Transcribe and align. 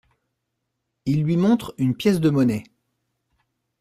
Il 1.05 1.21
lui 1.25 1.37
montre 1.37 1.75
une 1.77 1.95
pièce 1.95 2.19
de 2.19 2.31
monnaie. 2.31 2.63